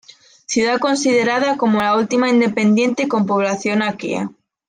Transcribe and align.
Ciudad 0.47 0.79
considerada 0.79 1.57
como 1.57 1.79
la 1.79 1.95
última 1.95 2.27
independiente 2.27 3.07
con 3.07 3.27
población 3.27 3.83
aquea. 3.83 4.31